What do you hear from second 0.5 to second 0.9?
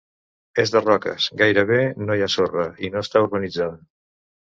És de